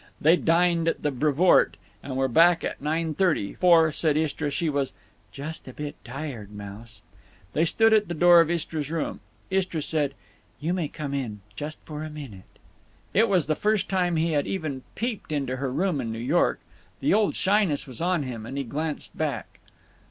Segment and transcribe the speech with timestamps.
[0.19, 4.67] They dined at the Brevoort, and were back at nine thirty; for, said Istra, she
[4.67, 4.93] was
[5.31, 7.03] "just a bit tired, Mouse."
[7.53, 9.19] They stood at the door of Istra's room.
[9.51, 10.15] Istra said,
[10.59, 12.45] "You may come in—just for a minute."
[13.13, 16.59] It was the first time he had even peeped into her room in New York.
[16.99, 19.59] The old shyness was on him, and he glanced back.